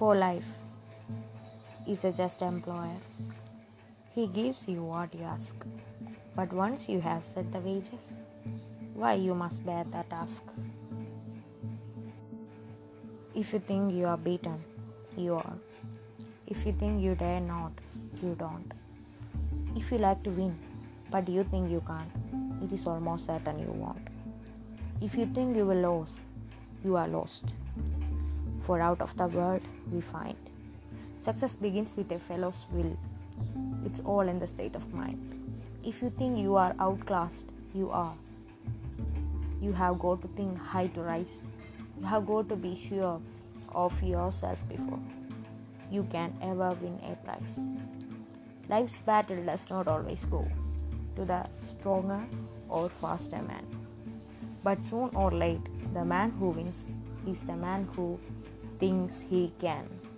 for 0.00 0.14
life 0.16 0.50
is 1.86 2.04
a 2.04 2.10
just 2.10 2.40
employer. 2.40 3.00
He 4.14 4.26
gives 4.28 4.66
you 4.66 4.82
what 4.82 5.12
you 5.14 5.24
ask. 5.24 5.54
But 6.34 6.54
once 6.54 6.88
you 6.88 7.02
have 7.02 7.22
set 7.34 7.52
the 7.52 7.58
wages, 7.58 8.06
why 8.94 9.12
you 9.24 9.34
must 9.34 9.66
bear 9.66 9.84
the 9.84 10.02
task. 10.08 10.42
If 13.34 13.52
you 13.52 13.58
think 13.58 13.92
you 13.92 14.06
are 14.06 14.16
beaten, 14.16 14.64
you 15.18 15.34
are. 15.34 15.52
If 16.46 16.64
you 16.64 16.72
think 16.72 17.02
you 17.02 17.14
dare 17.14 17.40
not, 17.40 17.72
you 18.22 18.34
don't. 18.38 18.72
If 19.76 19.92
you 19.92 19.98
like 19.98 20.22
to 20.22 20.30
win, 20.30 20.58
but 21.10 21.28
you 21.28 21.44
think 21.44 21.70
you 21.70 21.82
can't, 21.86 22.10
it 22.62 22.72
is 22.72 22.86
almost 22.86 23.26
certain 23.26 23.58
you 23.58 23.70
won't. 23.70 24.08
If 25.02 25.14
you 25.14 25.26
think 25.34 25.58
you 25.58 25.66
will 25.66 25.82
lose, 25.90 26.14
you 26.82 26.96
are 26.96 27.06
lost. 27.06 27.44
For 28.70 28.80
out 28.80 29.00
of 29.00 29.16
the 29.16 29.26
world 29.26 29.62
we 29.90 30.00
find. 30.00 30.36
Success 31.24 31.56
begins 31.56 31.96
with 31.96 32.12
a 32.12 32.20
fellow's 32.20 32.66
will. 32.70 32.96
It's 33.84 33.98
all 34.04 34.28
in 34.28 34.38
the 34.38 34.46
state 34.46 34.76
of 34.76 34.94
mind. 34.94 35.18
If 35.82 36.00
you 36.00 36.10
think 36.10 36.38
you 36.38 36.54
are 36.54 36.76
outclassed, 36.78 37.46
you 37.74 37.90
are. 37.90 38.14
You 39.60 39.72
have 39.72 39.98
got 39.98 40.22
to 40.22 40.28
think 40.36 40.56
high 40.56 40.86
to 40.86 41.00
rise. 41.00 41.34
You 41.98 42.06
have 42.06 42.28
got 42.28 42.48
to 42.50 42.54
be 42.54 42.76
sure 42.88 43.20
of 43.74 44.00
yourself 44.04 44.60
before 44.68 45.00
you 45.90 46.04
can 46.04 46.32
ever 46.40 46.70
win 46.80 47.00
a 47.02 47.16
prize. 47.24 47.58
Life's 48.68 49.00
battle 49.00 49.44
does 49.44 49.68
not 49.68 49.88
always 49.88 50.24
go 50.26 50.46
to 51.16 51.24
the 51.24 51.44
stronger 51.68 52.24
or 52.68 52.88
faster 52.88 53.42
man. 53.42 53.66
But 54.62 54.84
soon 54.84 55.10
or 55.16 55.32
late, 55.32 55.68
the 55.92 56.04
man 56.04 56.30
who 56.38 56.50
wins 56.50 56.76
is 57.26 57.40
the 57.42 57.56
man 57.56 57.88
who 57.96 58.20
thinks 58.80 59.14
he 59.28 59.52
can. 59.60 60.09